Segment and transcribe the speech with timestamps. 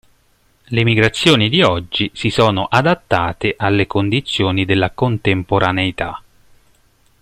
[0.69, 6.19] Le migrazioni di oggi si sono adattate alle condizioni della contemporaneità.